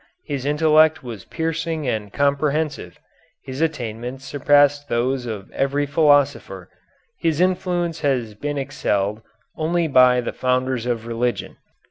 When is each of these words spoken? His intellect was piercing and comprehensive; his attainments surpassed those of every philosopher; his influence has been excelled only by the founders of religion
His 0.25 0.47
intellect 0.47 1.03
was 1.03 1.25
piercing 1.25 1.87
and 1.87 2.11
comprehensive; 2.11 2.97
his 3.43 3.61
attainments 3.61 4.25
surpassed 4.25 4.89
those 4.89 5.27
of 5.27 5.51
every 5.51 5.85
philosopher; 5.85 6.71
his 7.19 7.39
influence 7.39 7.99
has 8.01 8.33
been 8.33 8.57
excelled 8.57 9.21
only 9.57 9.87
by 9.87 10.19
the 10.19 10.33
founders 10.33 10.87
of 10.87 11.05
religion 11.05 11.57